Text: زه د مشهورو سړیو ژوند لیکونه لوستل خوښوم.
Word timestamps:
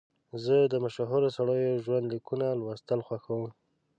زه 0.43 0.55
د 0.71 0.73
مشهورو 0.83 1.29
سړیو 1.37 1.81
ژوند 1.85 2.05
لیکونه 2.13 2.47
لوستل 2.59 2.99
خوښوم. 3.07 3.51